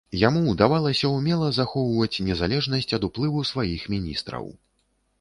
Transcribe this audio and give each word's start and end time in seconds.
Яму 0.27 0.39
ўдавалася 0.53 1.11
ўмела 1.17 1.51
захоўваць 1.59 2.21
незалежнасць 2.31 2.93
ад 3.01 3.09
уплыву 3.11 3.47
сваіх 3.55 3.81
міністраў. 3.97 4.55